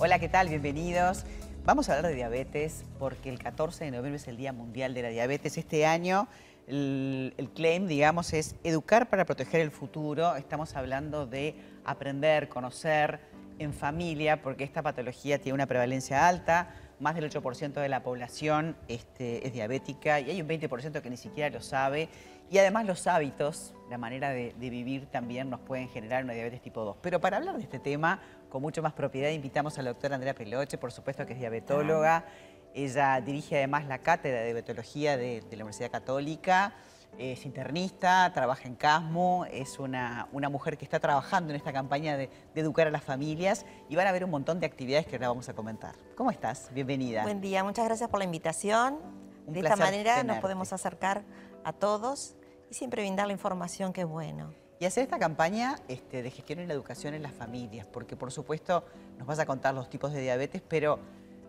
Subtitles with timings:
[0.00, 0.48] Hola, ¿qué tal?
[0.48, 1.24] Bienvenidos.
[1.64, 5.02] Vamos a hablar de diabetes porque el 14 de noviembre es el Día Mundial de
[5.02, 5.58] la Diabetes.
[5.58, 6.28] Este año
[6.68, 10.36] el, claim, digamos, es educar para proteger el futuro.
[10.36, 13.18] Estamos hablando de aprender, conocer
[13.58, 16.72] en familia, porque esta patología tiene una prevalencia alta.
[17.00, 21.16] Más del 8% de la población este, es diabética y hay un 20% que ni
[21.16, 22.08] siquiera lo sabe.
[22.50, 26.84] Y además los hábitos, la manera de, vivir también nos pueden generar una diabetes tipo
[26.84, 26.96] 2.
[27.02, 30.34] Pero para hablar de este tema con mucho más propiedad invitamos a la doctora Andrea
[30.34, 32.24] Peloche, por supuesto que es diabetóloga.
[32.74, 36.74] Ella dirige además la cátedra de diabetología de, de la Universidad Católica,
[37.16, 42.16] es internista, trabaja en CASMO, es una, una, mujer que está trabajando en esta campaña
[42.16, 45.16] de, de, educar a las familias y van a ver un montón de actividades que
[45.16, 45.94] ahora vamos a comentar.
[46.16, 46.70] ¿Cómo estás?
[46.72, 47.22] Bienvenida.
[47.22, 48.98] Buen día, muchas gracias por la invitación.
[49.46, 50.34] Un de esta manera tenerte.
[50.34, 51.24] nos podemos acercar
[51.64, 52.36] a todos
[52.70, 54.52] y siempre brindar la información que es bueno.
[54.80, 58.30] Y hacer esta campaña este, de gestión en la educación en las familias, porque por
[58.30, 58.84] supuesto
[59.18, 61.00] nos vas a contar los tipos de diabetes, pero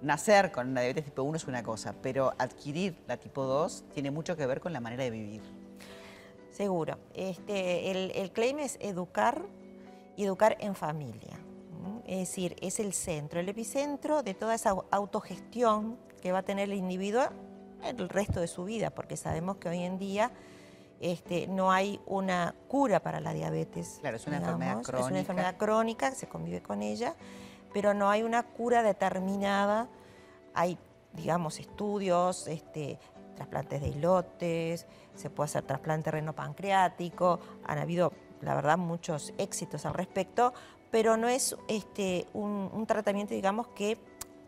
[0.02, 4.09] nacer con una diabetes tipo 1 es una cosa, pero adquirir la tipo 2 tiene
[4.09, 5.41] mucho que ver con la manera de vivir.
[6.52, 6.97] Seguro.
[7.13, 9.45] Este, el, el claim es educar
[10.17, 11.39] y educar en familia.
[12.05, 16.69] Es decir, es el centro, el epicentro de toda esa autogestión que va a tener
[16.69, 17.30] el individuo
[17.83, 20.31] el resto de su vida, porque sabemos que hoy en día
[21.00, 23.97] este, no hay una cura para la diabetes.
[24.02, 24.61] Claro, es una digamos.
[24.61, 25.05] enfermedad crónica.
[25.05, 27.16] Es una enfermedad crónica, se convive con ella,
[27.73, 29.88] pero no hay una cura determinada.
[30.53, 30.77] Hay,
[31.14, 33.00] digamos, estudios, este,
[33.36, 38.11] trasplantes de islotes, se puede hacer trasplante renopancreático, han habido,
[38.42, 40.53] la verdad, muchos éxitos al respecto,
[40.92, 43.97] pero no es este, un, un tratamiento, digamos, que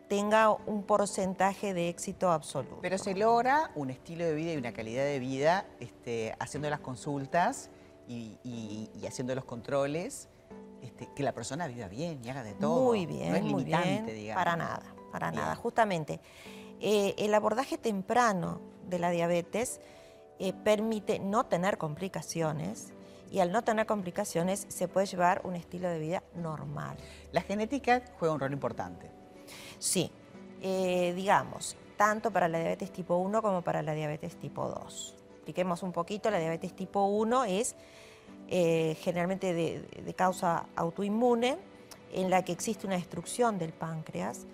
[0.08, 2.78] tenga un porcentaje de éxito absoluto.
[2.82, 6.80] Pero se logra un estilo de vida y una calidad de vida este, haciendo las
[6.80, 7.70] consultas
[8.06, 10.28] y, y, y haciendo los controles,
[10.82, 12.84] este, que la persona viva bien y haga de todo.
[12.84, 14.16] Muy bien, no es muy limitante, bien.
[14.16, 14.44] digamos.
[14.44, 15.42] Para nada, para Bien.
[15.42, 15.54] nada.
[15.54, 16.20] Justamente,
[16.80, 19.80] eh, el abordaje temprano de la diabetes
[20.40, 22.92] eh, permite no tener complicaciones
[23.30, 26.96] y al no tener complicaciones se puede llevar un estilo de vida normal.
[27.30, 29.10] La genética juega un rol importante.
[29.82, 30.12] Sí,
[30.60, 35.16] eh, digamos, tanto para la diabetes tipo 1 como para la diabetes tipo 2.
[35.34, 37.74] Expliquemos un poquito, la diabetes tipo 1 es
[38.46, 41.58] eh, generalmente de, de, causa autoinmune,
[42.12, 44.46] en la que existe una destrucción del páncreas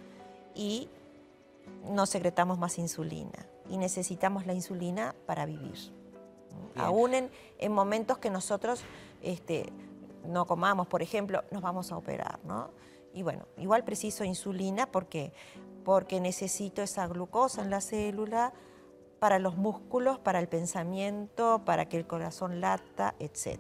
[0.55, 0.89] y
[1.91, 5.93] no secretamos más insulina y necesitamos la insulina para vivir.
[6.75, 6.87] Bien.
[6.87, 8.81] Aún en, en, momentos que nosotros
[9.21, 9.71] este,
[10.25, 12.71] no comamos, por ejemplo, nos vamos a operar, ¿no?
[13.13, 15.33] Y bueno, igual preciso insulina porque,
[15.85, 18.53] porque necesito esa glucosa en la célula
[19.19, 23.59] para los músculos, para el pensamiento, para que el corazón lata, etc.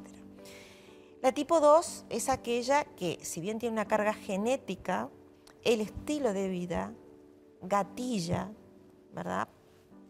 [1.22, 5.08] La tipo 2 es aquella que, si bien tiene una carga genética,
[5.64, 6.92] el estilo de vida
[7.62, 8.52] gatilla,
[9.12, 9.48] ¿verdad?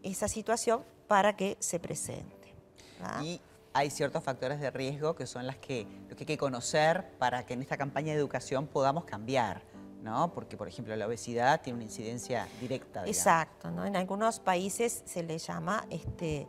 [0.03, 2.53] Esa situación para que se presente.
[2.99, 3.39] ¿verdad?
[3.73, 7.45] Hay ciertos factores de riesgo que son las que, lo que hay que conocer para
[7.45, 9.61] que en esta campaña de educación podamos cambiar.
[10.01, 10.33] ¿no?
[10.33, 13.03] Porque, por ejemplo, la obesidad tiene una incidencia directa.
[13.03, 13.09] Digamos.
[13.09, 13.85] Exacto, ¿no?
[13.85, 16.47] En algunos países se le llama este,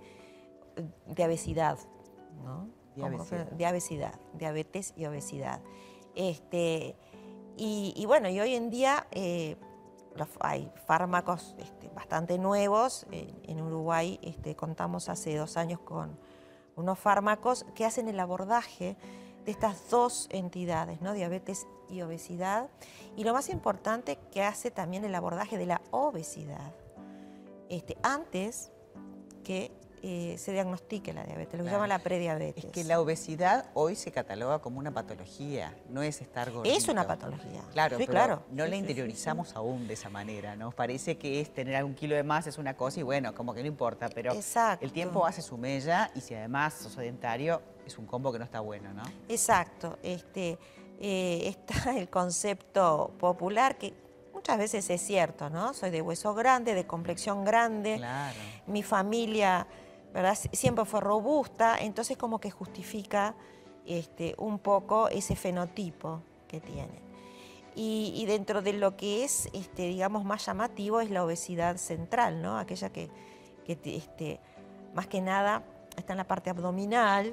[1.07, 1.79] diabesidad,
[2.45, 2.69] ¿no?
[2.95, 3.51] Diabesidad.
[3.53, 5.61] diabesidad, diabetes y obesidad.
[6.15, 6.97] Este,
[7.57, 9.57] y, y, bueno, y hoy en día eh,
[10.41, 13.07] hay fármacos este, bastante nuevos.
[13.11, 16.19] En, en Uruguay este, contamos hace dos años con
[16.77, 18.97] unos fármacos que hacen el abordaje
[19.45, 21.13] de estas dos entidades, ¿no?
[21.13, 22.69] diabetes y obesidad.
[23.17, 26.73] Y lo más importante, que hace también el abordaje de la obesidad,
[27.69, 28.71] este, antes
[29.45, 31.69] que eh, se diagnostique la diabetes, lo que Claro.
[31.69, 32.65] se llama la prediabetes.
[32.65, 36.75] Es que la obesidad hoy se cataloga como una patología, no es estar gordito.
[36.77, 37.61] Es una patología.
[37.73, 38.43] Claro, Sí, pero claro.
[38.51, 40.71] no Sí, la sí, interiorizamos aún de esa manera, ¿no?
[40.71, 43.61] Parece que es tener algún kilo de más es una cosa y bueno, como que
[43.61, 44.85] no importa, pero Exacto.
[44.85, 48.45] el tiempo hace su mella y si además sos sedentario, es un combo que no
[48.45, 49.03] está bueno, ¿no?
[49.29, 49.99] Exacto.
[50.03, 50.59] Este,
[51.01, 53.93] eh, está el concepto popular que
[54.33, 55.75] muchas veces es cierto, ¿no?
[55.75, 57.97] Soy de hueso grande, de complexión grande.
[57.97, 58.39] Claro.
[58.67, 59.67] mi familia
[60.13, 60.35] ¿verdad?
[60.35, 63.35] Sie- siempre fue robusta, entonces como que justifica
[63.87, 67.01] este, un poco ese fenotipo que tienen.
[67.75, 72.43] Y, y dentro de lo que es, este, digamos, más llamativo es la obesidad central,
[72.43, 72.59] ¿no?
[72.59, 73.09] Aquella que,
[73.65, 74.41] que te- este,
[74.95, 75.63] más que nada
[75.97, 77.33] está en la parte abdominal.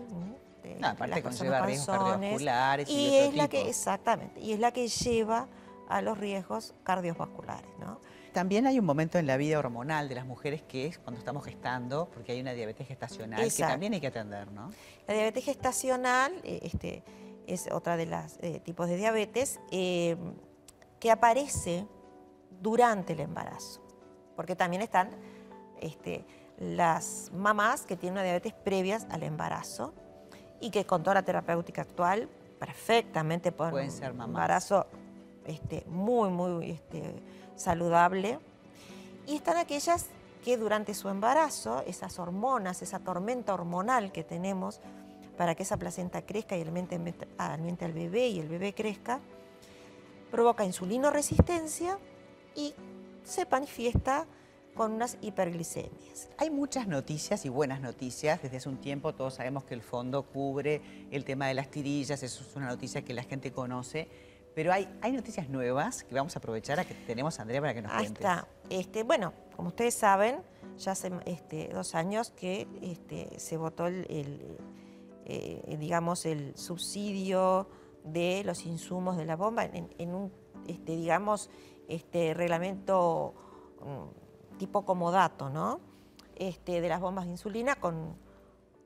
[0.64, 4.88] de No, aparte conlleva riesgos cardiovasculares y, es la que, exactamente, y es la que
[4.88, 5.48] lleva
[5.90, 8.00] a los riesgos cardiovasculares, ¿no?
[8.38, 11.44] También hay un momento en la vida hormonal de las mujeres que es cuando estamos
[11.44, 14.70] gestando, porque hay una diabetes gestacional que también hay que atender, ¿no?
[15.08, 17.04] La diabetes gestacional eh, este,
[17.48, 19.60] es otra de los tipos de diabetes.
[19.72, 20.16] eh,
[21.00, 21.88] que aparece
[22.62, 23.82] durante el embarazo,
[24.36, 25.12] porque también están
[25.80, 26.26] este,
[26.60, 29.94] las mamás que tienen una diabetes previas al embarazo
[30.60, 32.30] y que con toda la terapéutica actual
[32.60, 34.28] perfectamente pueden, ser mamás.
[34.28, 34.88] embarazo
[35.46, 37.22] este, muy, muy este,
[37.58, 38.40] saludable.
[39.26, 40.06] Y están aquellas
[40.46, 44.80] que durante su embarazo, esas hormonas, esa tormenta hormonal que tenemos
[45.38, 47.00] para que esa placenta crezca y alimente,
[47.38, 49.20] alimente al bebé y el bebé crezca,
[50.32, 52.00] provoca insulinoresistencia
[52.56, 52.74] y
[53.24, 54.26] se manifiesta
[54.74, 56.30] con unas hiperglicemias.
[56.38, 58.42] Hay muchas noticias y buenas noticias.
[58.42, 60.82] Desde hace un tiempo todos sabemos que el fondo cubre
[61.12, 64.08] el tema de las tirillas, eso es una noticia que la gente conoce.
[64.58, 67.76] Pero hay, hay noticias nuevas que vamos a aprovechar a que tenemos a Andrea para
[67.76, 68.26] que nos cuentes.
[68.26, 68.48] Ahí está.
[68.72, 70.42] Este, bueno, como ustedes saben,
[70.80, 74.58] ya hace este, dos años que este, se votó el,
[75.26, 77.70] eh, digamos, el subsidio
[78.04, 80.34] de los insumos de la bomba en, un,
[80.68, 81.52] este, digamos,
[81.88, 83.36] este, reglamento
[83.82, 85.82] mm, tipo comodato, ¿no?
[86.36, 88.18] Este, de las bombas de insulina con,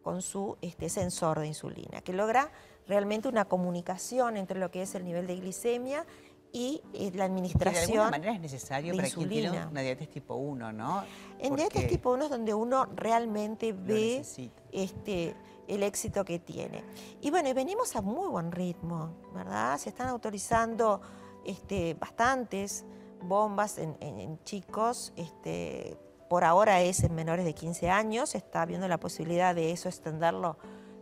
[0.01, 2.51] con su este, sensor de insulina, que logra
[2.87, 6.05] realmente una comunicación entre lo que es el nivel de glicemia
[6.51, 7.85] y eh, la administración.
[7.85, 11.03] de alguna manera es necesario para quien tiene una diabetes tipo 1, ¿no?
[11.39, 14.23] En diabetes tipo 1 es donde uno realmente ve
[14.71, 15.35] este,
[15.67, 16.83] el éxito que tiene.
[17.21, 19.77] Y bueno, y venimos a muy buen ritmo, ¿verdad?
[19.77, 21.01] Se están autorizando
[21.45, 22.85] este, bastantes
[23.21, 25.13] bombas en, chicos.
[25.15, 25.97] Este,
[26.31, 30.57] por ahora es en menores de 15 años, está viendo la posibilidad de eso extenderlo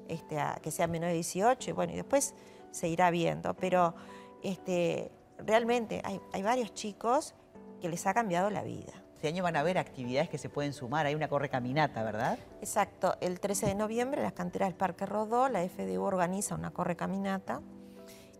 [0.08, 2.34] este, a que sean menores de 18, y bueno, y después
[2.72, 3.54] se irá viendo.
[3.54, 3.94] Pero
[4.42, 7.36] este, realmente hay, hay varios chicos
[7.80, 8.92] que les ha cambiado la vida.
[9.18, 12.40] Este año van a haber actividades que se pueden sumar, hay una correcaminata, ¿verdad?
[12.60, 17.62] Exacto, el 13 de noviembre las canteras del Parque Rodó, la FDU organiza una correcaminata,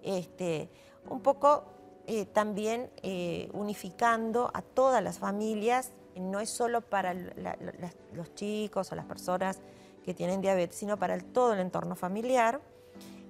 [0.02, 0.72] este,
[1.08, 1.66] un poco
[2.08, 8.96] eh, también eh, unificando a todas las familias, no es solo para los chicos o
[8.96, 9.60] las personas
[10.04, 12.62] que tienen diabetes, sino para todo el entorno familiar,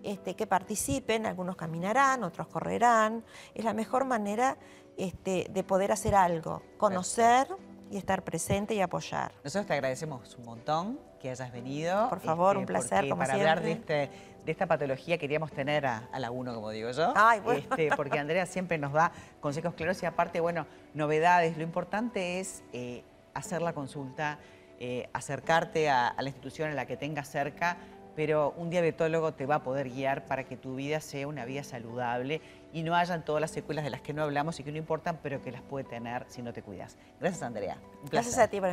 [0.04, 4.58] este, que participen, algunos caminarán, otros correrán, es la mejor manera
[4.98, 7.48] este, de poder hacer algo, conocer
[7.92, 9.34] y estar presente y apoyar.
[9.44, 12.10] Nosotros te agradecemos un montón que hayas venido.
[12.10, 14.10] Por favor, un este, placer, como para hablar de, este,
[14.46, 17.14] de esta patología queríamos tener a, la uno, como digo yo.
[17.16, 17.60] Ay, bueno.
[17.60, 21.58] Este, porque Andrea siempre nos da consejos claros y aparte, bueno, novedades.
[21.58, 24.40] Lo importante es eh, hacer la consulta,
[24.80, 27.78] eh, acercarte a, a la institución en la que tengas cerca
[28.20, 31.64] pero un diabetólogo te va a poder guiar para que tu vida sea una vida
[31.64, 32.42] saludable
[32.74, 35.20] y no hayan todas las secuelas de las que no hablamos y que no importan,
[35.24, 36.98] pero que las puede tener si no te cuidas.
[37.22, 37.78] Gracias, Andrea.
[38.12, 38.60] Gracias a ti.